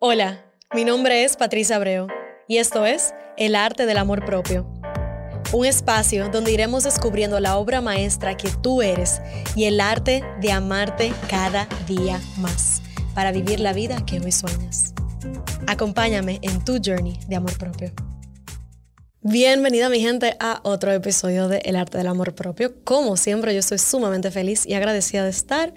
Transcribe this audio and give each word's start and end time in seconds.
Hola, 0.00 0.44
mi 0.72 0.84
nombre 0.84 1.24
es 1.24 1.36
Patricia 1.36 1.74
Abreu 1.74 2.06
y 2.46 2.58
esto 2.58 2.86
es 2.86 3.12
El 3.36 3.56
Arte 3.56 3.84
del 3.84 3.98
Amor 3.98 4.24
Propio. 4.24 4.72
Un 5.52 5.66
espacio 5.66 6.28
donde 6.28 6.52
iremos 6.52 6.84
descubriendo 6.84 7.40
la 7.40 7.56
obra 7.56 7.80
maestra 7.80 8.36
que 8.36 8.48
tú 8.62 8.80
eres 8.80 9.20
y 9.56 9.64
el 9.64 9.80
arte 9.80 10.22
de 10.40 10.52
amarte 10.52 11.12
cada 11.28 11.66
día 11.88 12.20
más 12.36 12.80
para 13.12 13.32
vivir 13.32 13.58
la 13.58 13.72
vida 13.72 14.06
que 14.06 14.20
hoy 14.20 14.30
sueñas. 14.30 14.94
Acompáñame 15.66 16.38
en 16.42 16.64
tu 16.64 16.78
journey 16.80 17.18
de 17.26 17.34
amor 17.34 17.58
propio. 17.58 17.92
Bienvenida 19.20 19.88
mi 19.88 19.98
gente 19.98 20.36
a 20.38 20.60
otro 20.62 20.92
episodio 20.92 21.48
de 21.48 21.58
El 21.64 21.74
arte 21.74 21.98
del 21.98 22.06
amor 22.06 22.36
propio. 22.36 22.72
Como 22.84 23.16
siempre, 23.16 23.52
yo 23.52 23.58
estoy 23.58 23.78
sumamente 23.78 24.30
feliz 24.30 24.64
y 24.64 24.74
agradecida 24.74 25.24
de 25.24 25.30
estar 25.30 25.74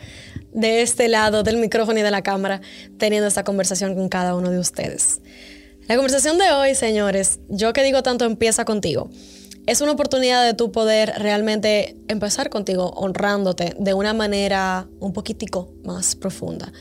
de 0.54 0.82
este 0.82 1.08
lado 1.08 1.44
del 1.44 1.58
micrófono 1.58 2.00
y 2.00 2.02
de 2.02 2.12
la 2.12 2.22
cámara 2.22 2.62
teniendo 2.98 3.28
esta 3.28 3.44
conversación 3.44 3.96
con 3.96 4.10
cada 4.10 4.36
uno 4.36 4.52
de 4.52 4.60
ustedes. 4.60 5.22
La 5.88 5.96
conversación 5.96 6.38
de 6.38 6.52
hoy, 6.52 6.76
señores, 6.76 7.40
yo 7.50 7.74
que 7.74 7.84
digo 7.84 8.04
tanto 8.04 8.26
empieza 8.26 8.66
contigo. 8.66 9.10
Es 9.68 9.82
una 9.82 9.92
oportunidad 9.92 10.44
de 10.44 10.54
tu 10.54 10.72
poder 10.72 11.14
realmente 11.18 11.96
empezar 12.08 12.50
contigo 12.50 12.90
honrándote 12.96 13.76
de 13.78 13.94
una 13.94 14.14
manera 14.14 14.88
un 15.00 15.14
poquitico 15.14 15.74
más 15.84 16.16
profunda. 16.16 16.72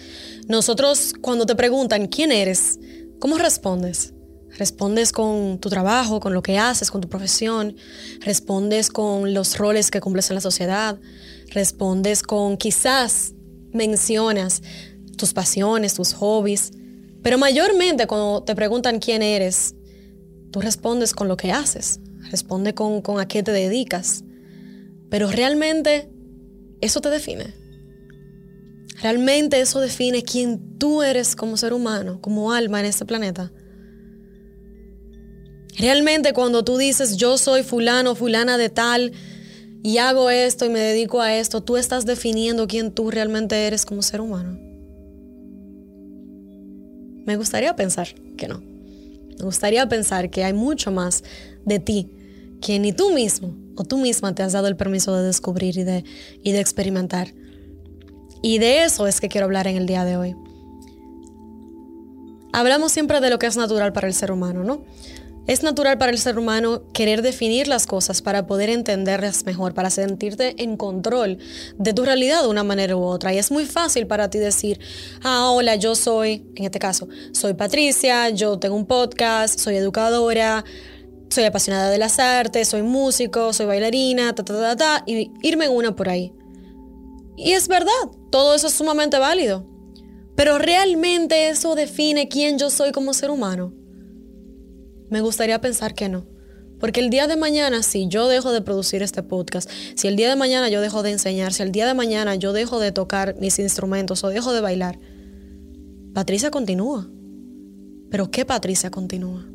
Nosotros 0.48 1.12
cuando 1.20 1.44
te 1.44 1.54
preguntan 1.54 2.06
quién 2.06 2.32
eres, 2.32 2.78
¿cómo 3.18 3.36
respondes? 3.36 4.14
Respondes 4.58 5.12
con 5.12 5.58
tu 5.58 5.68
trabajo, 5.68 6.20
con 6.20 6.34
lo 6.34 6.42
que 6.42 6.58
haces, 6.58 6.90
con 6.90 7.00
tu 7.00 7.08
profesión. 7.08 7.76
Respondes 8.20 8.90
con 8.90 9.32
los 9.34 9.58
roles 9.58 9.90
que 9.90 10.00
cumples 10.00 10.30
en 10.30 10.34
la 10.34 10.40
sociedad. 10.40 10.98
Respondes 11.50 12.22
con 12.22 12.56
quizás 12.56 13.34
mencionas 13.72 14.62
tus 15.16 15.32
pasiones, 15.32 15.94
tus 15.94 16.12
hobbies. 16.14 16.72
Pero 17.22 17.38
mayormente 17.38 18.06
cuando 18.06 18.42
te 18.42 18.54
preguntan 18.54 18.98
quién 18.98 19.22
eres, 19.22 19.74
tú 20.50 20.60
respondes 20.60 21.14
con 21.14 21.28
lo 21.28 21.36
que 21.36 21.52
haces. 21.52 22.00
Responde 22.30 22.74
con, 22.74 23.02
a 23.18 23.28
qué 23.28 23.42
te 23.42 23.52
dedicas. 23.52 24.24
Pero 25.10 25.30
realmente 25.30 26.08
eso 26.80 27.00
te 27.00 27.10
define. 27.10 27.54
Realmente 29.02 29.60
eso 29.60 29.80
define 29.80 30.22
quién 30.22 30.78
tú 30.78 31.02
eres 31.02 31.34
como 31.34 31.56
ser 31.56 31.72
humano, 31.72 32.20
como 32.20 32.52
alma 32.52 32.80
en 32.80 32.86
este 32.86 33.04
planeta. 33.04 33.50
Realmente 35.78 36.32
cuando 36.32 36.64
tú 36.64 36.76
dices 36.76 37.16
yo 37.16 37.38
soy 37.38 37.62
fulano, 37.62 38.14
fulana 38.14 38.58
de 38.58 38.68
tal 38.68 39.12
y 39.82 39.98
hago 39.98 40.30
esto 40.30 40.66
y 40.66 40.68
me 40.68 40.80
dedico 40.80 41.20
a 41.20 41.34
esto, 41.36 41.62
tú 41.62 41.76
estás 41.76 42.04
definiendo 42.06 42.66
quién 42.66 42.92
tú 42.92 43.10
realmente 43.10 43.66
eres 43.66 43.86
como 43.86 44.02
ser 44.02 44.20
humano. 44.20 44.58
Me 47.26 47.36
gustaría 47.36 47.74
pensar 47.76 48.08
que 48.36 48.48
no. 48.48 48.60
Me 49.38 49.44
gustaría 49.44 49.88
pensar 49.88 50.30
que 50.30 50.44
hay 50.44 50.52
mucho 50.52 50.90
más 50.90 51.24
de 51.64 51.78
ti 51.78 52.10
que 52.60 52.78
ni 52.78 52.92
tú 52.92 53.10
mismo 53.10 53.54
o 53.76 53.84
tú 53.84 53.96
misma 53.96 54.34
te 54.34 54.42
has 54.42 54.52
dado 54.52 54.68
el 54.68 54.76
permiso 54.76 55.16
de 55.16 55.22
descubrir 55.22 55.78
y 55.78 55.84
de, 55.84 56.04
y 56.42 56.52
de 56.52 56.60
experimentar. 56.60 57.32
Y 58.42 58.58
de 58.58 58.84
eso 58.84 59.06
es 59.06 59.20
que 59.20 59.28
quiero 59.28 59.46
hablar 59.46 59.66
en 59.66 59.76
el 59.76 59.86
día 59.86 60.04
de 60.04 60.16
hoy. 60.16 60.36
Hablamos 62.52 62.92
siempre 62.92 63.20
de 63.20 63.30
lo 63.30 63.38
que 63.38 63.46
es 63.46 63.56
natural 63.56 63.92
para 63.92 64.08
el 64.08 64.14
ser 64.14 64.32
humano, 64.32 64.64
¿no? 64.64 64.84
Es 65.50 65.64
natural 65.64 65.98
para 65.98 66.12
el 66.12 66.18
ser 66.18 66.38
humano 66.38 66.84
querer 66.92 67.22
definir 67.22 67.66
las 67.66 67.88
cosas 67.88 68.22
para 68.22 68.46
poder 68.46 68.70
entenderlas 68.70 69.44
mejor, 69.46 69.74
para 69.74 69.90
sentirte 69.90 70.54
en 70.62 70.76
control 70.76 71.38
de 71.76 71.92
tu 71.92 72.04
realidad 72.04 72.42
de 72.42 72.48
una 72.48 72.62
manera 72.62 72.94
u 72.94 73.02
otra. 73.02 73.34
Y 73.34 73.38
es 73.38 73.50
muy 73.50 73.66
fácil 73.66 74.06
para 74.06 74.30
ti 74.30 74.38
decir, 74.38 74.78
ah, 75.24 75.50
hola, 75.50 75.74
yo 75.74 75.96
soy, 75.96 76.46
en 76.54 76.66
este 76.66 76.78
caso, 76.78 77.08
soy 77.32 77.54
Patricia, 77.54 78.28
yo 78.28 78.60
tengo 78.60 78.76
un 78.76 78.86
podcast, 78.86 79.58
soy 79.58 79.74
educadora, 79.74 80.64
soy 81.30 81.42
apasionada 81.42 81.90
de 81.90 81.98
las 81.98 82.20
artes, 82.20 82.68
soy 82.68 82.82
músico, 82.82 83.52
soy 83.52 83.66
bailarina, 83.66 84.32
ta, 84.32 84.44
ta, 84.44 84.54
ta, 84.54 84.76
ta, 84.76 85.02
y 85.04 85.32
irme 85.42 85.64
en 85.64 85.72
una 85.72 85.96
por 85.96 86.10
ahí. 86.10 86.32
Y 87.36 87.54
es 87.54 87.66
verdad, 87.66 87.90
todo 88.30 88.54
eso 88.54 88.68
es 88.68 88.74
sumamente 88.74 89.18
válido. 89.18 89.66
Pero 90.36 90.58
realmente 90.58 91.48
eso 91.48 91.74
define 91.74 92.28
quién 92.28 92.56
yo 92.56 92.70
soy 92.70 92.92
como 92.92 93.12
ser 93.14 93.32
humano. 93.32 93.79
Me 95.10 95.20
gustaría 95.20 95.60
pensar 95.60 95.94
que 95.94 96.08
no. 96.08 96.24
Porque 96.78 97.00
el 97.00 97.10
día 97.10 97.26
de 97.26 97.36
mañana, 97.36 97.82
si 97.82 98.08
yo 98.08 98.26
dejo 98.26 98.52
de 98.52 98.62
producir 98.62 99.02
este 99.02 99.22
podcast, 99.22 99.68
si 99.96 100.08
el 100.08 100.16
día 100.16 100.30
de 100.30 100.36
mañana 100.36 100.70
yo 100.70 100.80
dejo 100.80 101.02
de 101.02 101.10
enseñar, 101.10 101.52
si 101.52 101.62
el 101.62 101.72
día 101.72 101.86
de 101.86 101.92
mañana 101.92 102.36
yo 102.36 102.54
dejo 102.54 102.80
de 102.80 102.90
tocar 102.90 103.36
mis 103.38 103.58
instrumentos 103.58 104.24
o 104.24 104.28
dejo 104.28 104.54
de 104.54 104.62
bailar, 104.62 104.98
Patricia 106.14 106.50
continúa. 106.50 107.10
Pero 108.10 108.30
¿qué 108.30 108.46
Patricia 108.46 108.90
continúa? 108.90 109.46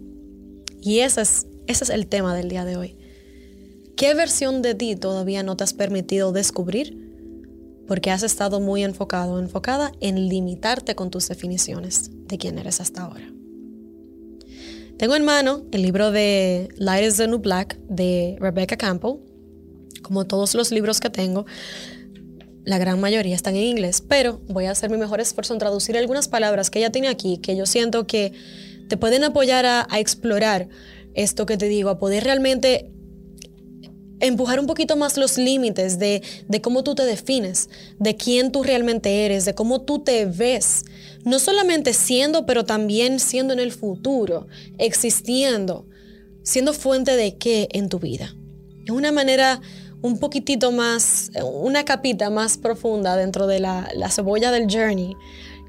Y 0.82 1.00
ese 1.00 1.22
es, 1.22 1.48
ese 1.66 1.86
es 1.86 1.90
el 1.90 2.06
tema 2.06 2.36
del 2.36 2.48
día 2.48 2.64
de 2.64 2.78
hoy. 2.78 2.98
¿Qué 3.98 4.14
versión 4.14 4.62
de 4.62 4.76
ti 4.76 4.96
todavía 4.96 5.42
no 5.42 5.58
te 5.58 5.64
has 5.64 5.74
permitido 5.74 6.32
descubrir? 6.32 7.02
Porque 7.88 8.12
has 8.12 8.24
estado 8.24 8.60
muy 8.60 8.84
enfocado, 8.84 9.40
enfocada 9.40 9.92
en 10.00 10.30
limitarte 10.30 10.96
con 10.96 11.10
tus 11.10 11.28
definiciones 11.28 12.12
de 12.28 12.38
quién 12.38 12.60
eres 12.60 12.82
hasta 12.82 13.04
ahora. 13.04 13.32
Tengo 14.98 15.16
en 15.16 15.26
mano 15.26 15.66
el 15.74 15.82
libro 15.82 16.12
de 16.12 16.70
Light 16.78 17.06
is 17.06 17.18
the 17.18 17.28
New 17.28 17.40
Black 17.40 17.78
de 17.90 18.38
Rebecca 18.40 18.78
Campbell. 18.78 19.18
Como 20.02 20.26
todos 20.26 20.56
los 20.56 20.72
libros 20.72 21.02
que 21.02 21.10
tengo, 21.10 21.46
la 22.64 22.78
gran 22.78 23.02
mayoría 23.02 23.36
están 23.36 23.58
en 23.58 23.64
inglés, 23.64 24.02
pero 24.08 24.40
voy 24.48 24.66
a 24.66 24.72
hacer 24.72 24.90
mi 24.90 24.98
mejor 24.98 25.20
esfuerzo 25.20 25.54
en 25.54 25.60
traducir 25.60 25.98
algunas 25.98 26.30
palabras 26.30 26.70
que 26.70 26.80
ella 26.80 26.92
tiene 26.92 27.10
aquí, 27.10 27.40
que 27.40 27.58
yo 27.58 27.66
siento 27.66 28.08
que 28.08 28.32
te 28.88 28.96
pueden 28.96 29.26
apoyar 29.26 29.66
a, 29.66 29.86
a 29.90 30.00
explorar 30.00 30.70
esto 31.14 31.46
que 31.46 31.58
te 31.58 31.68
digo, 31.68 31.90
a 31.90 32.00
poder 32.00 32.24
realmente 32.24 32.96
empujar 34.20 34.60
un 34.60 34.68
poquito 34.68 34.96
más 34.96 35.18
los 35.18 35.38
límites 35.38 36.00
de, 36.00 36.22
cómo 36.62 36.84
tú 36.84 36.96
te 36.96 37.04
defines, 37.04 37.70
de 38.00 38.16
quién 38.16 38.52
tú 38.52 38.64
realmente 38.64 39.26
eres, 39.26 39.46
de 39.46 39.56
cómo 39.56 39.82
tú 39.82 40.00
te 40.00 40.26
ves, 40.26 40.86
no 41.26 41.40
solamente 41.40 41.94
siendo, 41.94 42.46
pero 42.46 42.64
también 42.64 43.20
siendo 43.20 43.54
en 43.54 43.60
el 43.60 43.72
futuro, 43.72 44.48
existiendo, 44.78 45.88
siendo 46.44 46.74
fuente 46.74 47.16
de 47.18 47.36
qué 47.38 47.68
en 47.72 47.90
tu 47.90 48.00
vida. 48.00 48.36
Es 48.86 48.92
una 48.92 49.12
manera 49.12 49.60
un 50.02 50.20
poquitito 50.20 50.72
más, 50.72 51.32
una 51.44 51.84
capita 51.84 52.30
más 52.30 52.58
profunda 52.58 53.18
dentro 53.18 53.48
de 53.48 53.60
la, 53.60 53.90
la 53.96 54.12
cebolla 54.12 54.52
del 54.52 54.72
journey 54.72 55.16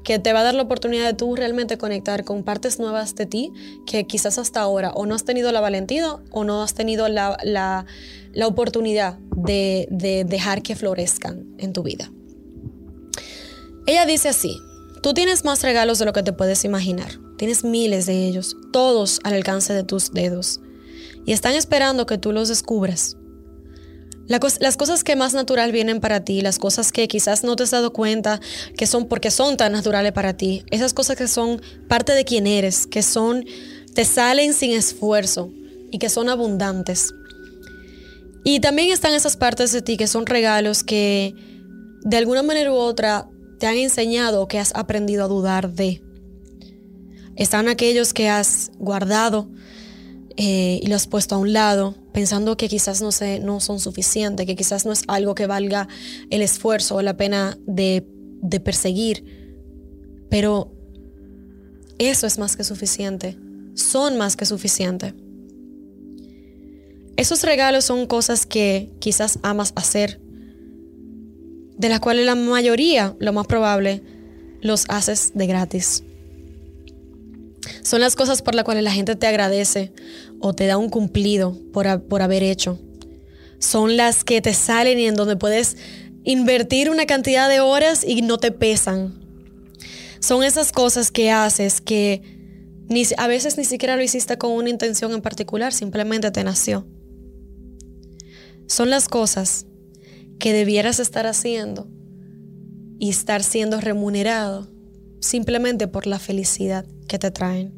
que 0.03 0.19
te 0.19 0.31
va 0.31 0.41
a 0.41 0.43
dar 0.43 0.53
la 0.53 0.61
oportunidad 0.61 1.05
de 1.05 1.13
tú 1.15 1.35
realmente 1.35 1.77
conectar 1.77 2.23
con 2.23 2.43
partes 2.43 2.79
nuevas 2.79 3.15
de 3.15 3.25
ti 3.25 3.51
que 3.85 4.05
quizás 4.05 4.37
hasta 4.37 4.61
ahora 4.61 4.91
o 4.91 5.07
no 5.07 5.15
has 5.15 5.25
tenido 5.25 5.51
la 5.51 5.59
valentía 5.59 6.17
o 6.31 6.43
no 6.43 6.61
has 6.61 6.75
tenido 6.75 7.09
la, 7.09 7.35
la, 7.43 7.85
la 8.31 8.47
oportunidad 8.47 9.17
de, 9.35 9.87
de 9.89 10.23
dejar 10.23 10.61
que 10.61 10.75
florezcan 10.75 11.47
en 11.57 11.73
tu 11.73 11.81
vida. 11.81 12.11
Ella 13.87 14.05
dice 14.05 14.29
así, 14.29 14.55
tú 15.01 15.13
tienes 15.13 15.45
más 15.45 15.61
regalos 15.61 15.99
de 15.99 16.05
lo 16.05 16.13
que 16.13 16.23
te 16.23 16.33
puedes 16.33 16.65
imaginar, 16.65 17.19
tienes 17.37 17.63
miles 17.63 18.05
de 18.05 18.25
ellos, 18.25 18.55
todos 18.71 19.19
al 19.23 19.33
alcance 19.33 19.73
de 19.73 19.83
tus 19.83 20.11
dedos, 20.11 20.59
y 21.25 21.33
están 21.33 21.53
esperando 21.53 22.05
que 22.05 22.17
tú 22.17 22.31
los 22.31 22.49
descubras. 22.49 23.17
Las 24.27 24.75
cosas 24.75 25.05
que 25.05 25.15
más 25.15 25.33
natural 25.33 25.71
vienen 25.71 26.01
para 26.01 26.25
ti, 26.25 26.41
las 26.41 26.59
cosas 26.59 26.91
que 26.91 27.07
quizás 27.07 27.45
no 27.45 27.55
te 27.55 27.63
has 27.63 27.71
dado 27.71 27.93
cuenta 27.93 28.41
que 28.75 28.85
son 28.85 29.07
porque 29.07 29.31
son 29.31 29.55
tan 29.55 29.71
naturales 29.71 30.11
para 30.11 30.35
ti, 30.35 30.63
esas 30.69 30.93
cosas 30.93 31.15
que 31.15 31.29
son 31.29 31.61
parte 31.87 32.11
de 32.11 32.25
quien 32.25 32.45
eres, 32.45 32.87
que 32.87 33.03
son, 33.03 33.45
te 33.93 34.03
salen 34.03 34.53
sin 34.53 34.71
esfuerzo 34.71 35.49
y 35.91 35.97
que 35.97 36.09
son 36.09 36.27
abundantes. 36.27 37.13
Y 38.43 38.59
también 38.59 38.91
están 38.91 39.13
esas 39.13 39.37
partes 39.37 39.71
de 39.71 39.81
ti 39.81 39.95
que 39.95 40.07
son 40.07 40.25
regalos 40.25 40.83
que 40.83 41.33
de 42.01 42.17
alguna 42.17 42.43
manera 42.43 42.71
u 42.71 42.75
otra 42.75 43.29
te 43.59 43.67
han 43.67 43.77
enseñado 43.77 44.41
o 44.41 44.47
que 44.47 44.59
has 44.59 44.75
aprendido 44.75 45.25
a 45.25 45.27
dudar 45.27 45.71
de. 45.73 46.01
Están 47.35 47.67
aquellos 47.67 48.13
que 48.13 48.29
has 48.29 48.71
guardado 48.79 49.47
eh, 50.37 50.79
y 50.81 50.87
lo 50.87 50.95
has 50.95 51.07
puesto 51.07 51.35
a 51.35 51.37
un 51.37 51.53
lado 51.53 51.95
pensando 52.13 52.57
que 52.57 52.67
quizás 52.67 53.01
no, 53.01 53.11
se, 53.11 53.39
no 53.39 53.59
son 53.59 53.79
suficientes, 53.79 54.45
que 54.45 54.55
quizás 54.55 54.85
no 54.85 54.91
es 54.91 55.03
algo 55.07 55.35
que 55.35 55.45
valga 55.45 55.87
el 56.29 56.41
esfuerzo 56.41 56.95
o 56.95 57.01
la 57.01 57.15
pena 57.15 57.57
de, 57.67 58.07
de 58.41 58.59
perseguir. 58.59 59.23
Pero 60.29 60.71
eso 61.99 62.27
es 62.27 62.37
más 62.37 62.55
que 62.55 62.63
suficiente, 62.63 63.37
son 63.75 64.17
más 64.17 64.35
que 64.35 64.45
suficiente. 64.45 65.13
Esos 67.17 67.43
regalos 67.43 67.85
son 67.85 68.05
cosas 68.05 68.45
que 68.45 68.91
quizás 68.99 69.39
amas 69.41 69.73
hacer, 69.75 70.21
de 71.77 71.89
las 71.89 71.99
cuales 71.99 72.25
la 72.25 72.35
mayoría, 72.35 73.15
lo 73.19 73.33
más 73.33 73.47
probable, 73.47 74.01
los 74.61 74.85
haces 74.89 75.31
de 75.35 75.47
gratis. 75.47 76.03
Son 77.83 78.01
las 78.01 78.15
cosas 78.15 78.41
por 78.41 78.55
las 78.55 78.65
cuales 78.65 78.83
la 78.83 78.91
gente 78.91 79.15
te 79.15 79.27
agradece 79.27 79.91
o 80.39 80.53
te 80.53 80.65
da 80.65 80.77
un 80.77 80.89
cumplido 80.89 81.57
por, 81.71 82.03
por 82.03 82.21
haber 82.21 82.43
hecho. 82.43 82.79
Son 83.59 83.97
las 83.97 84.23
que 84.23 84.41
te 84.41 84.53
salen 84.53 84.99
y 84.99 85.07
en 85.07 85.15
donde 85.15 85.35
puedes 85.35 85.77
invertir 86.23 86.89
una 86.89 87.05
cantidad 87.05 87.47
de 87.49 87.59
horas 87.59 88.03
y 88.05 88.21
no 88.21 88.37
te 88.37 88.51
pesan. 88.51 89.13
Son 90.19 90.43
esas 90.43 90.71
cosas 90.71 91.11
que 91.11 91.31
haces 91.31 91.79
que 91.79 92.21
ni, 92.89 93.03
a 93.17 93.27
veces 93.27 93.57
ni 93.57 93.65
siquiera 93.65 93.95
lo 93.95 94.03
hiciste 94.03 94.37
con 94.37 94.51
una 94.51 94.69
intención 94.69 95.13
en 95.13 95.21
particular, 95.21 95.73
simplemente 95.73 96.31
te 96.31 96.43
nació. 96.43 96.87
Son 98.65 98.89
las 98.89 99.07
cosas 99.07 99.65
que 100.39 100.53
debieras 100.53 100.99
estar 100.99 101.25
haciendo 101.25 101.87
y 102.99 103.09
estar 103.09 103.43
siendo 103.43 103.79
remunerado 103.79 104.67
simplemente 105.19 105.87
por 105.87 106.07
la 106.07 106.19
felicidad 106.19 106.85
que 107.07 107.19
te 107.19 107.31
traen. 107.31 107.73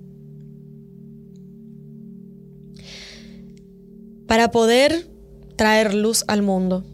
Para 4.28 4.52
poder 4.52 5.10
traer 5.56 5.94
luz 5.94 6.24
al 6.28 6.44
mundo, 6.44 6.86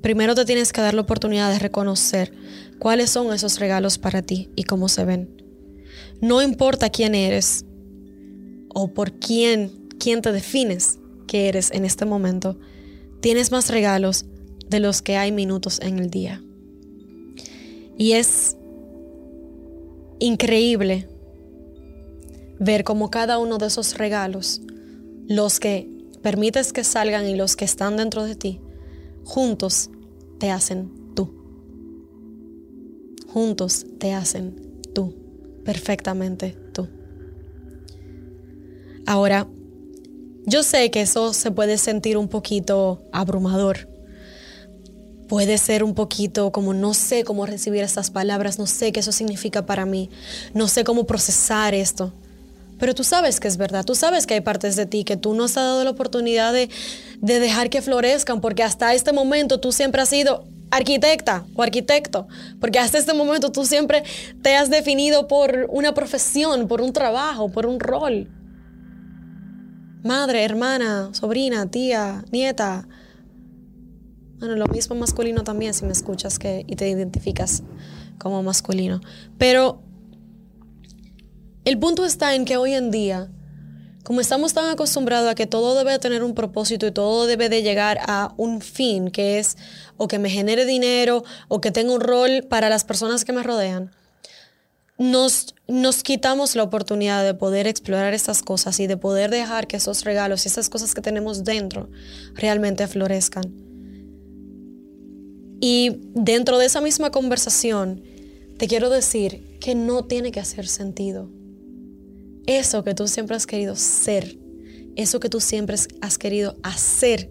primero 0.00 0.34
te 0.34 0.44
tienes 0.44 0.72
que 0.72 0.80
dar 0.80 0.94
la 0.94 1.02
oportunidad 1.02 1.52
de 1.52 1.58
reconocer 1.58 2.32
cuáles 2.78 3.10
son 3.10 3.32
esos 3.32 3.58
regalos 3.58 3.98
para 3.98 4.22
ti 4.22 4.50
y 4.56 4.64
cómo 4.64 4.88
se 4.88 5.04
ven. 5.04 5.42
No 6.20 6.42
importa 6.42 6.90
quién 6.90 7.14
eres 7.14 7.64
o 8.74 8.92
por 8.94 9.12
quién, 9.18 9.88
quién 9.98 10.22
te 10.22 10.32
defines 10.32 10.98
que 11.26 11.48
eres 11.48 11.70
en 11.70 11.84
este 11.84 12.06
momento, 12.06 12.58
tienes 13.20 13.52
más 13.52 13.68
regalos 13.68 14.24
de 14.70 14.80
los 14.80 15.02
que 15.02 15.16
hay 15.16 15.32
minutos 15.32 15.80
en 15.82 15.98
el 15.98 16.10
día. 16.10 16.42
Y 17.98 18.12
es 18.12 18.56
increíble 20.20 21.08
ver 22.58 22.84
cómo 22.84 23.10
cada 23.10 23.38
uno 23.38 23.58
de 23.58 23.66
esos 23.66 23.98
regalos, 23.98 24.62
los 25.26 25.60
que 25.60 25.88
permites 26.22 26.72
que 26.72 26.84
salgan 26.84 27.26
y 27.28 27.34
los 27.34 27.56
que 27.56 27.64
están 27.64 27.96
dentro 27.96 28.24
de 28.24 28.36
ti, 28.36 28.60
juntos 29.24 29.90
te 30.38 30.50
hacen 30.50 30.90
tú. 31.14 31.34
Juntos 33.26 33.86
te 33.98 34.14
hacen 34.14 34.54
tú, 34.94 35.14
perfectamente 35.64 36.56
tú. 36.72 36.88
Ahora, 39.06 39.48
yo 40.46 40.62
sé 40.62 40.90
que 40.90 41.02
eso 41.02 41.32
se 41.32 41.50
puede 41.50 41.76
sentir 41.76 42.16
un 42.16 42.28
poquito 42.28 43.02
abrumador. 43.12 43.89
Puede 45.30 45.58
ser 45.58 45.84
un 45.84 45.94
poquito 45.94 46.50
como 46.50 46.74
no 46.74 46.92
sé 46.92 47.22
cómo 47.22 47.46
recibir 47.46 47.84
estas 47.84 48.10
palabras, 48.10 48.58
no 48.58 48.66
sé 48.66 48.90
qué 48.90 48.98
eso 48.98 49.12
significa 49.12 49.64
para 49.64 49.86
mí, 49.86 50.10
no 50.54 50.66
sé 50.66 50.82
cómo 50.82 51.04
procesar 51.04 51.72
esto. 51.72 52.12
Pero 52.80 52.96
tú 52.96 53.04
sabes 53.04 53.38
que 53.38 53.46
es 53.46 53.56
verdad, 53.56 53.84
tú 53.84 53.94
sabes 53.94 54.26
que 54.26 54.34
hay 54.34 54.40
partes 54.40 54.74
de 54.74 54.86
ti 54.86 55.04
que 55.04 55.16
tú 55.16 55.32
no 55.34 55.44
has 55.44 55.54
dado 55.54 55.84
la 55.84 55.90
oportunidad 55.90 56.52
de, 56.52 56.68
de 57.20 57.38
dejar 57.38 57.70
que 57.70 57.80
florezcan, 57.80 58.40
porque 58.40 58.64
hasta 58.64 58.92
este 58.92 59.12
momento 59.12 59.60
tú 59.60 59.70
siempre 59.70 60.02
has 60.02 60.08
sido 60.08 60.42
arquitecta 60.72 61.44
o 61.54 61.62
arquitecto, 61.62 62.26
porque 62.60 62.80
hasta 62.80 62.98
este 62.98 63.14
momento 63.14 63.52
tú 63.52 63.64
siempre 63.64 64.02
te 64.42 64.56
has 64.56 64.68
definido 64.68 65.28
por 65.28 65.68
una 65.70 65.94
profesión, 65.94 66.66
por 66.66 66.80
un 66.80 66.92
trabajo, 66.92 67.52
por 67.52 67.66
un 67.66 67.78
rol 67.78 68.26
madre, 70.02 70.44
hermana, 70.44 71.10
sobrina, 71.12 71.70
tía, 71.70 72.24
nieta. 72.32 72.86
Bueno, 74.40 74.56
lo 74.56 74.66
mismo 74.68 74.96
masculino 74.96 75.44
también 75.44 75.74
si 75.74 75.84
me 75.84 75.92
escuchas 75.92 76.38
que, 76.38 76.64
y 76.66 76.74
te 76.74 76.88
identificas 76.88 77.62
como 78.18 78.42
masculino. 78.42 79.02
Pero 79.36 79.82
el 81.66 81.78
punto 81.78 82.06
está 82.06 82.34
en 82.34 82.46
que 82.46 82.56
hoy 82.56 82.72
en 82.72 82.90
día, 82.90 83.28
como 84.02 84.22
estamos 84.22 84.54
tan 84.54 84.70
acostumbrados 84.70 85.30
a 85.30 85.34
que 85.34 85.46
todo 85.46 85.74
debe 85.76 85.98
tener 85.98 86.24
un 86.24 86.34
propósito 86.34 86.86
y 86.86 86.90
todo 86.90 87.26
debe 87.26 87.50
de 87.50 87.62
llegar 87.62 87.98
a 88.06 88.32
un 88.38 88.62
fin, 88.62 89.10
que 89.10 89.38
es 89.38 89.58
o 89.98 90.08
que 90.08 90.18
me 90.18 90.30
genere 90.30 90.64
dinero 90.64 91.22
o 91.48 91.60
que 91.60 91.70
tenga 91.70 91.92
un 91.92 92.00
rol 92.00 92.42
para 92.48 92.70
las 92.70 92.84
personas 92.84 93.26
que 93.26 93.34
me 93.34 93.42
rodean, 93.42 93.90
nos, 94.96 95.54
nos 95.68 96.02
quitamos 96.02 96.56
la 96.56 96.62
oportunidad 96.62 97.24
de 97.24 97.34
poder 97.34 97.66
explorar 97.66 98.14
estas 98.14 98.40
cosas 98.40 98.80
y 98.80 98.86
de 98.86 98.96
poder 98.96 99.30
dejar 99.30 99.66
que 99.66 99.76
esos 99.76 100.02
regalos 100.04 100.46
y 100.46 100.48
esas 100.48 100.70
cosas 100.70 100.94
que 100.94 101.02
tenemos 101.02 101.44
dentro 101.44 101.90
realmente 102.34 102.86
florezcan. 102.86 103.69
Y 105.60 106.00
dentro 106.14 106.58
de 106.58 106.66
esa 106.66 106.80
misma 106.80 107.10
conversación, 107.10 108.02
te 108.56 108.66
quiero 108.66 108.88
decir 108.88 109.58
que 109.60 109.74
no 109.74 110.04
tiene 110.04 110.32
que 110.32 110.40
hacer 110.40 110.66
sentido. 110.66 111.28
Eso 112.46 112.82
que 112.82 112.94
tú 112.94 113.06
siempre 113.06 113.36
has 113.36 113.46
querido 113.46 113.76
ser, 113.76 114.38
eso 114.96 115.20
que 115.20 115.28
tú 115.28 115.40
siempre 115.40 115.76
has 116.00 116.18
querido 116.18 116.56
hacer, 116.62 117.30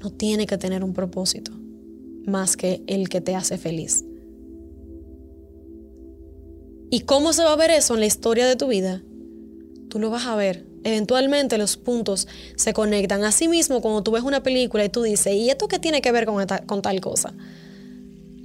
no 0.00 0.10
tiene 0.10 0.46
que 0.46 0.58
tener 0.58 0.84
un 0.84 0.94
propósito 0.94 1.50
más 2.24 2.56
que 2.56 2.82
el 2.86 3.08
que 3.08 3.20
te 3.20 3.34
hace 3.34 3.58
feliz. 3.58 4.04
¿Y 6.90 7.00
cómo 7.00 7.32
se 7.32 7.44
va 7.44 7.52
a 7.52 7.56
ver 7.56 7.70
eso 7.70 7.94
en 7.94 8.00
la 8.00 8.06
historia 8.06 8.46
de 8.46 8.56
tu 8.56 8.68
vida? 8.68 9.02
Tú 9.88 9.98
lo 9.98 10.10
vas 10.10 10.26
a 10.26 10.36
ver. 10.36 10.64
Eventualmente 10.84 11.58
los 11.58 11.76
puntos 11.76 12.28
se 12.56 12.72
conectan. 12.72 13.24
Asimismo, 13.24 13.80
cuando 13.80 14.02
tú 14.02 14.12
ves 14.12 14.22
una 14.22 14.42
película 14.42 14.84
y 14.84 14.88
tú 14.88 15.02
dices, 15.02 15.34
¿y 15.34 15.50
esto 15.50 15.68
qué 15.68 15.78
tiene 15.78 16.00
que 16.00 16.12
ver 16.12 16.26
con, 16.26 16.46
con 16.66 16.82
tal 16.82 17.00
cosa? 17.00 17.34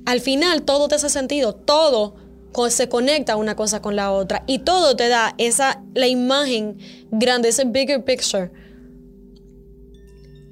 Al 0.06 0.20
final 0.20 0.64
todo 0.64 0.88
te 0.88 0.96
hace 0.96 1.10
sentido, 1.10 1.54
todo 1.54 2.16
se 2.70 2.88
conecta 2.88 3.36
una 3.36 3.56
cosa 3.56 3.82
con 3.82 3.96
la 3.96 4.12
otra 4.12 4.44
y 4.48 4.60
todo 4.60 4.96
te 4.96 5.08
da 5.08 5.34
esa 5.38 5.82
la 5.96 6.08
imagen 6.08 6.78
grande, 7.12 7.50
ese 7.50 7.66
bigger 7.66 8.04
picture 8.04 8.52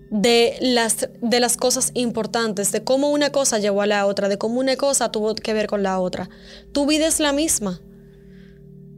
de 0.09 0.57
las, 0.61 1.07
de 1.21 1.39
las 1.39 1.55
cosas 1.55 1.91
importantes, 1.93 2.71
de 2.71 2.83
cómo 2.83 3.11
una 3.11 3.31
cosa 3.31 3.59
llevó 3.59 3.81
a 3.81 3.87
la 3.87 4.05
otra, 4.05 4.27
de 4.27 4.37
cómo 4.37 4.59
una 4.59 4.75
cosa 4.75 5.11
tuvo 5.11 5.35
que 5.35 5.53
ver 5.53 5.67
con 5.67 5.83
la 5.83 5.99
otra. 5.99 6.29
Tu 6.73 6.85
vida 6.85 7.07
es 7.07 7.21
la 7.21 7.31
misma. 7.31 7.79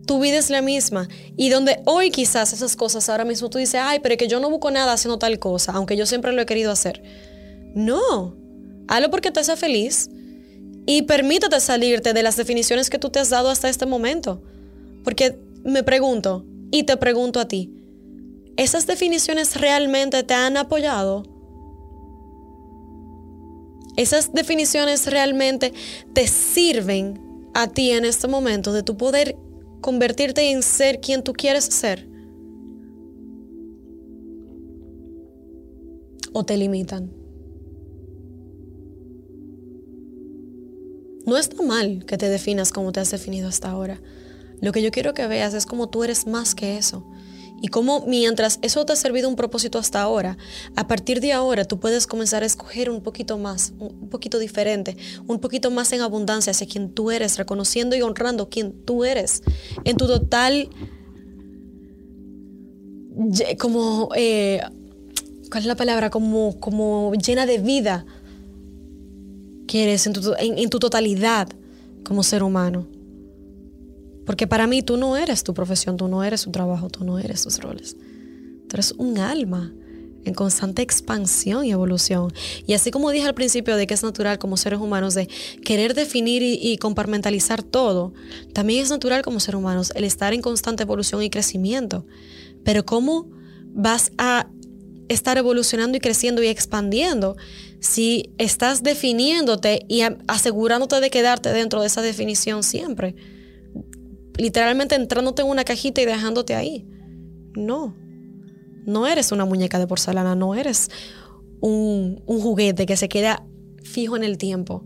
Tu 0.05 0.19
vida 0.19 0.37
es 0.37 0.49
la 0.49 0.61
misma. 0.61 1.07
Y 1.37 1.49
donde 1.49 1.81
hoy 1.85 2.11
quizás 2.11 2.53
esas 2.53 2.75
cosas, 2.75 3.09
ahora 3.09 3.25
mismo 3.25 3.49
tú 3.49 3.57
dices, 3.57 3.81
ay, 3.83 3.99
pero 3.99 4.13
es 4.13 4.19
que 4.19 4.27
yo 4.27 4.39
no 4.39 4.49
busco 4.49 4.71
nada 4.71 4.93
haciendo 4.93 5.17
tal 5.17 5.39
cosa, 5.39 5.71
aunque 5.73 5.95
yo 5.95 6.05
siempre 6.05 6.33
lo 6.33 6.41
he 6.41 6.45
querido 6.45 6.71
hacer. 6.71 7.01
No, 7.75 8.35
hazlo 8.87 9.09
porque 9.09 9.31
te 9.31 9.39
hace 9.39 9.55
feliz 9.55 10.09
y 10.85 11.03
permítete 11.03 11.59
salirte 11.59 12.13
de 12.13 12.23
las 12.23 12.35
definiciones 12.35 12.89
que 12.89 12.99
tú 12.99 13.09
te 13.09 13.19
has 13.19 13.29
dado 13.29 13.49
hasta 13.49 13.69
este 13.69 13.85
momento. 13.85 14.43
Porque 15.03 15.39
me 15.63 15.83
pregunto, 15.83 16.45
y 16.71 16.83
te 16.83 16.97
pregunto 16.97 17.39
a 17.39 17.47
ti, 17.47 17.71
¿Esas 18.55 18.85
definiciones 18.85 19.59
realmente 19.59 20.21
te 20.23 20.35
han 20.35 20.57
apoyado? 20.57 21.23
¿Esas 23.97 24.31
definiciones 24.31 25.07
realmente 25.07 25.73
te 26.13 26.27
sirven 26.27 27.49
a 27.55 27.67
ti 27.67 27.91
en 27.91 28.05
este 28.05 28.27
momento 28.27 28.71
de 28.71 28.83
tu 28.83 28.95
poder 28.95 29.37
convertirte 29.83 30.49
en 30.49 30.63
ser 30.63 30.99
quien 30.99 31.23
tú 31.23 31.33
quieres 31.33 31.65
ser? 31.65 32.09
¿O 36.33 36.43
te 36.43 36.57
limitan? 36.57 37.11
No 41.27 41.37
está 41.37 41.61
mal 41.61 42.05
que 42.05 42.17
te 42.17 42.29
definas 42.29 42.71
como 42.71 42.91
te 42.91 42.99
has 42.99 43.11
definido 43.11 43.47
hasta 43.47 43.69
ahora. 43.69 44.01
Lo 44.59 44.71
que 44.71 44.81
yo 44.81 44.89
quiero 44.89 45.13
que 45.13 45.27
veas 45.27 45.53
es 45.53 45.67
como 45.67 45.89
tú 45.89 46.03
eres 46.03 46.25
más 46.25 46.55
que 46.55 46.77
eso 46.77 47.05
y 47.63 47.69
cómo 47.69 48.03
mientras 48.05 48.59
eso 48.61 48.85
te 48.85 48.91
ha 48.91 48.97
servido 48.97 49.29
un 49.29 49.37
propósito 49.37 49.79
hasta 49.79 50.01
ahora, 50.01 50.37
a 50.75 50.85
partir 50.85 51.21
de 51.21 51.31
ahora 51.31 51.63
tú 51.63 51.79
puedes 51.79 52.07
comenzar 52.07 52.43
a 52.43 52.45
escoger 52.45 52.89
un 52.89 53.01
poquito 53.01 53.37
más, 53.37 53.71
un 53.79 54.09
poquito 54.09 54.37
diferente, 54.37 54.97
un 55.27 55.39
poquito 55.39 55.71
más 55.71 55.93
en 55.93 56.01
abundancia 56.01 56.51
hacia 56.51 56.67
quien 56.67 56.89
tú 56.89 57.09
eres, 57.09 57.37
reconociendo 57.37 57.95
y 57.95 58.01
honrando 58.01 58.49
quien 58.49 58.73
tú 58.83 59.05
eres, 59.05 59.43
en 59.85 59.95
tu 59.95 60.07
total, 60.07 60.67
como, 63.57 64.09
eh, 64.13 64.59
¿cuál 65.49 65.61
es 65.61 65.65
la 65.65 65.77
palabra? 65.77 66.09
Como, 66.09 66.59
como 66.59 67.13
llena 67.13 67.45
de 67.45 67.59
vida 67.59 68.05
que 69.69 69.83
eres 69.83 70.05
en 70.05 70.11
tu, 70.11 70.33
en 70.37 70.69
tu 70.69 70.79
totalidad 70.79 71.47
como 72.03 72.23
ser 72.23 72.43
humano. 72.43 72.92
Porque 74.25 74.47
para 74.47 74.67
mí 74.67 74.81
tú 74.81 74.97
no 74.97 75.17
eres 75.17 75.43
tu 75.43 75.53
profesión, 75.53 75.97
tú 75.97 76.07
no 76.07 76.23
eres 76.23 76.43
tu 76.43 76.51
trabajo, 76.51 76.89
tú 76.89 77.03
no 77.03 77.19
eres 77.19 77.43
tus 77.43 77.59
roles. 77.59 77.95
Tú 78.67 78.75
eres 78.75 78.93
un 78.97 79.17
alma 79.17 79.73
en 80.25 80.33
constante 80.33 80.81
expansión 80.81 81.65
y 81.65 81.71
evolución. 81.71 82.31
Y 82.65 82.73
así 82.73 82.91
como 82.91 83.11
dije 83.11 83.27
al 83.27 83.33
principio 83.33 83.75
de 83.75 83.87
que 83.87 83.93
es 83.93 84.03
natural 84.03 84.39
como 84.39 84.57
seres 84.57 84.79
humanos 84.79 85.13
de 85.13 85.27
querer 85.63 85.93
definir 85.93 86.41
y, 86.43 86.77
compartimentalizar 86.77 87.63
todo, 87.63 88.13
también 88.53 88.83
es 88.83 88.89
natural 88.89 89.21
como 89.21 89.39
seres 89.39 89.59
humanos 89.59 89.91
el 89.95 90.03
estar 90.03 90.33
en 90.33 90.41
constante 90.41 90.83
evolución 90.83 91.21
y 91.23 91.29
crecimiento. 91.29 92.05
Pero 92.63 92.85
¿cómo 92.85 93.29
vas 93.73 94.11
a 94.17 94.47
estar 95.09 95.37
evolucionando 95.37 95.97
y 95.97 95.99
creciendo 95.99 96.41
y 96.41 96.47
expandiendo 96.47 97.35
si 97.79 98.31
estás 98.37 98.83
definiéndote 98.83 99.85
y 99.89 100.01
asegurándote 100.27 101.01
de 101.01 101.09
quedarte 101.09 101.49
dentro 101.49 101.81
de 101.81 101.87
esa 101.87 102.01
definición 102.01 102.63
siempre? 102.63 103.15
Literalmente 104.37 104.95
entrándote 104.95 105.41
en 105.41 105.49
una 105.49 105.63
cajita 105.63 106.01
y 106.01 106.05
dejándote 106.05 106.55
ahí. 106.55 106.87
No, 107.55 107.95
no 108.85 109.07
eres 109.07 109.31
una 109.31 109.45
muñeca 109.45 109.79
de 109.79 109.87
porcelana, 109.87 110.35
no 110.35 110.55
eres 110.55 110.89
un, 111.61 112.21
juguete 112.25 112.85
que 112.85 112.97
se 112.97 113.09
queda 113.09 113.45
fijo 113.83 114.15
en 114.17 114.23
el 114.23 114.37
tiempo. 114.37 114.83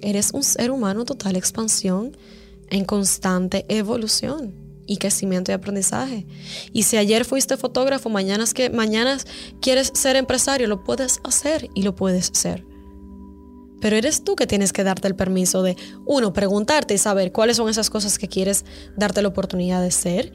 Eres 0.00 0.32
un 0.32 0.42
ser 0.42 0.70
humano 0.70 1.04
total 1.04 1.36
expansión 1.36 2.16
en 2.68 2.84
constante 2.84 3.64
evolución 3.68 4.54
y 4.86 4.98
crecimiento 4.98 5.50
y 5.50 5.54
aprendizaje. 5.54 6.26
Y 6.72 6.82
si 6.82 6.96
ayer 6.96 7.24
fuiste 7.24 7.56
fotógrafo, 7.56 8.10
mañana, 8.10 8.44
es 8.44 8.52
que, 8.52 8.70
mañana 8.70 9.16
quieres 9.60 9.90
ser 9.94 10.16
empresario, 10.16 10.68
lo 10.68 10.84
puedes 10.84 11.20
hacer 11.24 11.68
y 11.74 11.82
lo 11.82 11.96
puedes 11.96 12.30
ser. 12.34 12.64
Pero 13.80 13.96
eres 13.96 14.24
tú 14.24 14.36
que 14.36 14.46
tienes 14.46 14.72
que 14.72 14.84
darte 14.84 15.08
el 15.08 15.14
permiso 15.14 15.62
de, 15.62 15.76
uno, 16.06 16.32
preguntarte 16.32 16.94
y 16.94 16.98
saber 16.98 17.32
cuáles 17.32 17.58
son 17.58 17.68
esas 17.68 17.90
cosas 17.90 18.18
que 18.18 18.28
quieres 18.28 18.64
darte 18.96 19.22
la 19.22 19.28
oportunidad 19.28 19.82
de 19.82 19.90
ser 19.90 20.32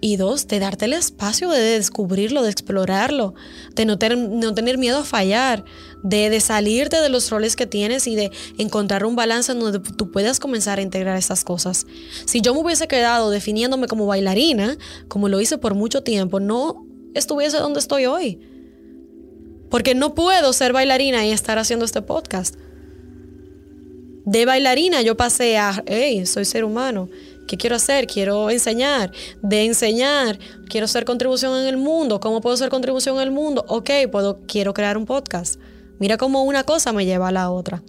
y 0.00 0.16
dos, 0.16 0.46
de 0.46 0.60
darte 0.60 0.84
el 0.84 0.92
espacio 0.92 1.50
de 1.50 1.60
descubrirlo, 1.60 2.42
de 2.42 2.50
explorarlo, 2.50 3.34
de 3.74 3.84
no, 3.84 3.96
no 3.96 4.54
tener 4.54 4.78
miedo 4.78 4.98
a 4.98 5.04
fallar, 5.04 5.64
de, 6.02 6.30
de, 6.30 6.40
salirte 6.40 7.00
de 7.00 7.08
los 7.08 7.30
roles 7.30 7.56
que 7.56 7.66
tienes 7.66 8.06
y 8.06 8.14
de 8.14 8.30
encontrar 8.58 9.04
un 9.04 9.16
balance 9.16 9.52
en 9.52 9.60
donde 9.60 9.80
tú 9.80 10.10
puedas 10.10 10.38
comenzar 10.38 10.78
a 10.78 10.82
integrar 10.82 11.16
esas 11.16 11.44
cosas. 11.44 11.86
Si 12.26 12.40
yo 12.40 12.54
me 12.54 12.60
hubiese 12.60 12.86
quedado 12.86 13.30
definiéndome 13.30 13.88
como 13.88 14.06
bailarina, 14.06 14.76
como 15.08 15.28
lo 15.28 15.40
hice 15.40 15.58
por 15.58 15.74
mucho 15.74 16.02
tiempo, 16.02 16.38
no 16.38 16.86
estuviese 17.14 17.58
donde 17.58 17.80
estoy 17.80 18.06
hoy. 18.06 18.40
Porque 19.70 19.94
no 19.94 20.14
puedo 20.14 20.52
ser 20.52 20.72
bailarina 20.72 21.26
y 21.26 21.30
estar 21.30 21.58
haciendo 21.58 21.84
este 21.84 22.02
podcast. 22.02 22.54
De 24.30 24.44
bailarina 24.44 25.00
yo 25.00 25.16
pasé 25.16 25.56
a, 25.56 25.82
hey, 25.86 26.26
soy 26.26 26.44
ser 26.44 26.64
humano 26.64 27.08
¿Qué 27.48 27.56
quiero 27.56 27.76
hacer? 27.76 28.06
Quiero 28.06 28.50
enseñar. 28.50 29.10
De 29.42 29.64
enseñar, 29.64 30.38
quiero 30.68 30.84
hacer 30.84 31.06
contribución 31.06 31.58
en 31.58 31.66
el 31.66 31.78
mundo. 31.78 32.20
¿Cómo 32.20 32.42
puedo 32.42 32.54
hacer 32.54 32.68
contribución 32.68 33.16
en 33.16 33.22
el 33.22 33.30
mundo? 33.30 33.64
Ok, 33.68 33.90
puedo, 34.12 34.40
quiero 34.46 34.74
crear 34.74 34.98
un 34.98 35.06
podcast. 35.06 35.58
Mira 35.98 36.18
cómo 36.18 36.44
una 36.44 36.64
cosa 36.64 36.92
me 36.92 37.06
lleva 37.06 37.28
a 37.28 37.32
la 37.32 37.50
otra. 37.50 37.82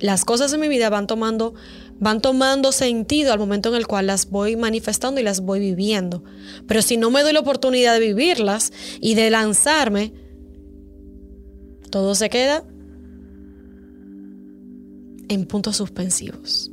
Las 0.00 0.24
cosas 0.24 0.54
en 0.54 0.60
mi 0.60 0.68
vida 0.68 0.88
van 0.88 1.06
tomando, 1.06 1.52
van 2.00 2.22
tomando 2.22 2.72
sentido 2.72 3.30
al 3.32 3.38
momento 3.38 3.68
en 3.68 3.74
el 3.74 3.86
cual 3.86 4.06
las 4.06 4.30
voy 4.30 4.56
manifestando 4.56 5.20
y 5.20 5.24
las 5.24 5.42
voy 5.42 5.60
viviendo. 5.60 6.24
Pero 6.66 6.80
si 6.80 6.96
no 6.96 7.10
me 7.10 7.22
doy 7.22 7.34
la 7.34 7.40
oportunidad 7.40 7.92
de 7.92 8.00
vivirlas 8.00 8.72
y 9.02 9.16
de 9.16 9.28
lanzarme, 9.28 10.14
todo 11.90 12.14
se 12.14 12.30
queda 12.30 12.64
en 15.28 15.46
puntos 15.46 15.76
suspensivos. 15.76 16.70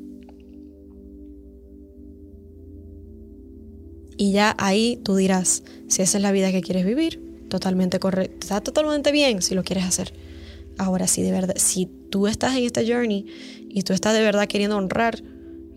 Y 4.17 4.33
ya 4.33 4.53
ahí 4.57 4.99
tú 5.03 5.15
dirás 5.15 5.63
si 5.87 6.01
esa 6.01 6.17
es 6.17 6.21
la 6.21 6.33
vida 6.33 6.51
que 6.51 6.61
quieres 6.61 6.85
vivir, 6.85 7.47
totalmente 7.49 7.99
correcto, 7.99 8.37
está 8.41 8.61
totalmente 8.61 9.11
bien 9.11 9.41
si 9.41 9.55
lo 9.55 9.63
quieres 9.63 9.85
hacer. 9.85 10.13
Ahora, 10.77 11.07
si 11.07 11.21
de 11.21 11.31
verdad, 11.31 11.55
si 11.57 11.89
tú 12.09 12.27
estás 12.27 12.55
en 12.55 12.63
este 12.63 12.85
journey 12.85 13.25
y 13.69 13.83
tú 13.83 13.93
estás 13.93 14.13
de 14.13 14.21
verdad 14.21 14.47
queriendo 14.47 14.77
honrar 14.77 15.23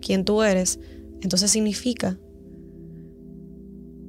quién 0.01 0.25
tú 0.25 0.43
eres, 0.43 0.81
entonces 1.23 1.51
significa 1.51 2.19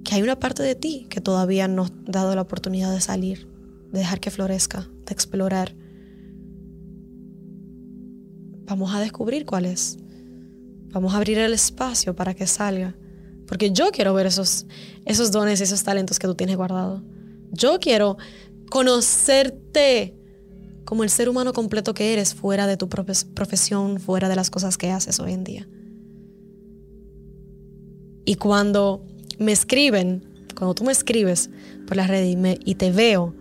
que 0.03 0.15
hay 0.15 0.21
una 0.21 0.39
parte 0.39 0.63
de 0.63 0.75
ti 0.75 1.07
que 1.09 1.21
todavía 1.21 1.67
no 1.67 1.85
ha 1.85 1.91
dado 2.05 2.35
la 2.35 2.41
oportunidad 2.41 2.91
de 2.91 3.01
salir, 3.01 3.47
de 3.91 3.99
dejar 3.99 4.19
que 4.19 4.31
florezca, 4.31 4.89
de 5.05 5.13
explorar. 5.13 5.75
Vamos 8.65 8.93
a 8.93 8.99
descubrir 8.99 9.45
cuál 9.45 9.65
es. 9.65 9.97
Vamos 10.91 11.13
a 11.13 11.17
abrir 11.17 11.37
el 11.37 11.53
espacio 11.53 12.15
para 12.15 12.33
que 12.33 12.47
salga. 12.47 12.95
Porque 13.47 13.71
yo 13.71 13.91
quiero 13.91 14.13
ver 14.13 14.27
esos, 14.27 14.65
esos 15.05 15.31
dones, 15.31 15.59
esos 15.61 15.83
talentos 15.83 16.19
que 16.19 16.27
tú 16.27 16.35
tienes 16.35 16.55
guardado. 16.55 17.03
Yo 17.51 17.79
quiero 17.79 18.17
conocerte 18.69 20.15
como 20.85 21.03
el 21.03 21.09
ser 21.09 21.29
humano 21.29 21.53
completo 21.53 21.93
que 21.93 22.13
eres 22.13 22.33
fuera 22.33 22.67
de 22.67 22.77
tu 22.77 22.89
profesión, 22.89 23.99
fuera 23.99 24.29
de 24.29 24.35
las 24.35 24.49
cosas 24.49 24.77
que 24.77 24.91
haces 24.91 25.19
hoy 25.19 25.33
en 25.33 25.43
día. 25.43 25.67
Y 28.25 28.35
cuando 28.35 29.05
me 29.39 29.51
escriben, 29.51 30.23
cuando 30.55 30.73
tú 30.75 30.83
me 30.83 30.91
escribes 30.91 31.49
por 31.87 31.97
las 31.97 32.07
redes 32.07 32.37
y, 32.63 32.75
te 32.75 32.91
veo, 32.91 33.35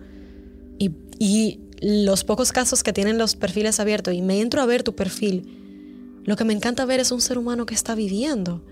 y, 0.77 0.91
y 1.19 1.61
los 1.83 2.23
pocos 2.23 2.53
casos 2.53 2.81
que 2.81 2.93
tienen 2.93 3.17
los 3.17 3.35
perfiles 3.35 3.81
abiertos 3.81 4.13
y 4.13 4.21
me 4.21 4.39
entro 4.39 4.61
a 4.61 4.65
ver 4.65 4.83
tu 4.83 4.95
perfil, 4.95 6.21
lo 6.23 6.37
que 6.37 6.45
me 6.45 6.53
encanta 6.53 6.85
ver 6.85 7.01
es 7.01 7.11
un 7.11 7.19
ser 7.19 7.37
humano 7.37 7.65
que 7.65 7.75
está 7.75 7.93
viviendo, 7.93 8.63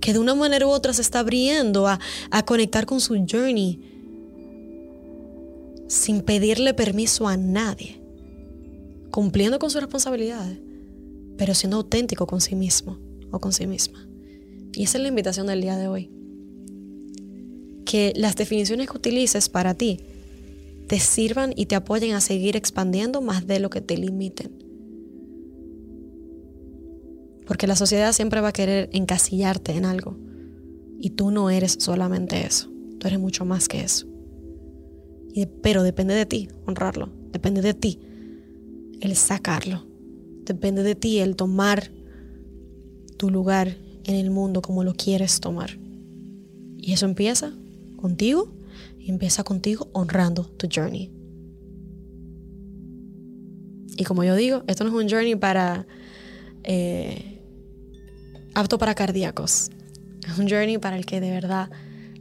que 0.00 0.14
de 0.14 0.18
una 0.18 0.34
manera 0.34 0.66
u 0.66 0.70
otra 0.70 0.94
se 0.94 1.02
está 1.02 1.18
abriendo 1.18 1.86
a, 1.86 2.00
conectar 2.46 2.86
con 2.86 3.00
su 3.00 3.14
journey 3.30 3.80
sin 5.88 6.22
pedirle 6.22 6.72
permiso 6.72 7.28
a 7.28 7.36
nadie, 7.36 8.00
cumpliendo 9.10 9.58
con 9.58 9.68
sus 9.68 9.82
responsabilidades, 9.82 10.58
pero 11.36 11.54
siendo 11.54 11.76
auténtico 11.76 12.26
con 12.26 12.40
sí 12.40 12.54
mismo 12.54 12.98
o 13.30 13.40
con 13.40 13.52
sí 13.52 13.66
misma. 13.66 14.08
Y 14.72 14.84
esa 14.84 14.96
es 14.96 15.02
la 15.02 15.08
invitación 15.08 15.48
del 15.48 15.60
día 15.60 15.76
de 15.76 15.88
hoy. 15.88 16.10
Que 17.84 18.14
las 18.16 18.36
definiciones 18.36 18.88
que 18.88 18.96
utilices 18.96 19.50
para 19.50 19.74
ti 19.74 20.00
te 20.86 20.98
sirvan 20.98 21.52
y 21.56 21.66
te 21.66 21.74
apoyen 21.74 22.14
a 22.14 22.20
seguir 22.20 22.56
expandiendo 22.56 23.20
más 23.20 23.46
de 23.46 23.60
lo 23.60 23.70
que 23.70 23.80
te 23.80 23.96
limiten. 23.96 24.62
Porque 27.46 27.66
la 27.66 27.76
sociedad 27.76 28.12
siempre 28.12 28.40
va 28.40 28.48
a 28.48 28.52
querer 28.52 28.88
encasillarte 28.92 29.72
en 29.72 29.84
algo. 29.84 30.16
Y 30.98 31.10
tú 31.10 31.30
no 31.30 31.50
eres 31.50 31.76
solamente 31.80 32.46
eso. 32.46 32.70
Tú 32.98 33.08
eres 33.08 33.18
mucho 33.18 33.44
más 33.44 33.68
que 33.68 33.80
eso. 33.80 34.06
pero 35.62 35.82
depende 35.82 36.14
de 36.14 36.26
ti 36.26 36.48
honrarlo. 36.66 37.08
Depende 37.32 37.62
de 37.62 37.74
ti 37.74 37.98
el 39.00 39.16
sacarlo. 39.16 39.84
Depende 40.44 40.82
de 40.82 40.94
ti 40.94 41.18
el 41.18 41.36
tomar 41.36 41.90
tu 43.16 43.30
lugar 43.30 43.76
en 44.04 44.14
el 44.14 44.30
mundo 44.30 44.62
como 44.62 44.84
lo 44.84 44.94
quieres 44.94 45.40
tomar. 45.40 45.78
Y 46.78 46.92
eso 46.92 47.06
empieza 47.06 47.52
contigo 47.96 48.52
empieza 49.10 49.44
contigo 49.44 49.88
honrando 49.92 50.44
tu 50.44 50.68
journey. 50.72 51.10
Y 53.96 54.04
como 54.04 54.24
yo 54.24 54.34
digo, 54.36 54.64
esto 54.66 54.84
no 54.84 54.90
es 54.90 55.04
un 55.04 55.10
journey 55.10 55.36
para 55.36 55.86
eh, 56.64 57.40
apto 58.54 58.78
para 58.78 58.94
cardíacos. 58.94 59.70
Es 60.26 60.38
un 60.38 60.48
journey 60.48 60.78
para 60.78 60.96
el 60.96 61.04
que 61.04 61.20
de 61.20 61.30
verdad 61.30 61.70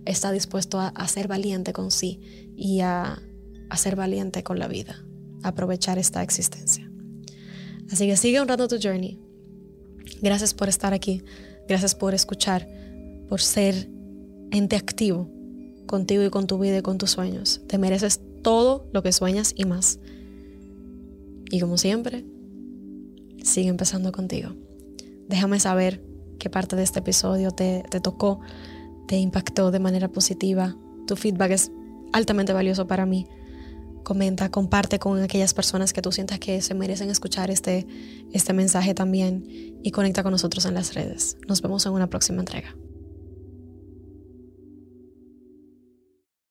está 0.05 0.31
dispuesto 0.31 0.79
a, 0.79 1.07
ser 1.07 1.27
valiente 1.27 1.73
con 1.73 1.91
sí 1.91 2.19
y 2.55 2.81
a, 2.81 3.21
a, 3.69 3.77
ser 3.77 3.95
valiente 3.95 4.43
con 4.43 4.57
la 4.57 4.67
vida, 4.67 5.05
a 5.43 5.49
aprovechar 5.49 5.97
esta 5.97 6.23
existencia. 6.23 6.89
Así 7.91 8.07
que 8.07 8.17
sigue 8.17 8.39
honrando 8.39 8.67
tu 8.67 8.77
journey. 8.81 9.19
Gracias 10.21 10.53
por 10.53 10.67
estar 10.67 10.93
aquí, 10.93 11.23
gracias 11.67 11.93
por 11.93 12.13
escuchar, 12.13 12.67
por 13.29 13.41
ser 13.41 13.87
ente 14.51 14.75
activo 14.75 15.40
contigo 15.91 16.23
y 16.23 16.31
con 16.31 16.47
tu 16.47 16.57
vida 16.57 16.79
y 16.79 16.81
con 16.81 16.97
tus 16.97 17.11
sueños. 17.11 17.61
Te 17.67 17.77
mereces 17.77 18.21
todo 18.41 18.89
lo 18.91 19.03
que 19.03 19.11
sueñas 19.11 19.53
y 19.55 19.65
más. 19.65 19.99
Y 21.51 21.59
como 21.59 21.77
siempre, 21.77 22.25
sigue 23.43 23.69
empezando 23.69 24.11
contigo. 24.11 24.55
Déjame 25.27 25.59
saber 25.59 26.03
qué 26.39 26.49
parte 26.49 26.75
de 26.75 26.83
este 26.83 26.99
episodio 26.99 27.51
te, 27.51 27.83
tocó, 28.01 28.39
te 29.07 29.17
impactó 29.17 29.69
de 29.69 29.79
manera 29.79 30.07
positiva. 30.07 30.75
Tu 31.05 31.15
feedback 31.15 31.51
es 31.51 31.71
altamente 32.13 32.53
valioso 32.53 32.87
para 32.87 33.05
mí. 33.05 33.27
Comenta, 34.03 34.49
comparte 34.49 34.97
con 34.97 35.21
aquellas 35.21 35.53
personas 35.53 35.93
que 35.93 36.01
tú 36.01 36.11
sientas 36.11 36.39
que 36.39 36.61
se 36.61 36.73
merecen 36.73 37.11
escuchar 37.11 37.51
este, 37.51 37.85
este 38.31 38.53
mensaje 38.53 38.95
también 38.95 39.45
y 39.83 39.91
conecta 39.91 40.23
con 40.23 40.31
nosotros 40.31 40.65
en 40.65 40.73
las 40.73 40.95
redes. 40.95 41.37
Nos 41.47 41.61
vemos 41.61 41.85
en 41.85 41.91
una 41.91 42.09
próxima 42.09 42.39
entrega. 42.39 42.75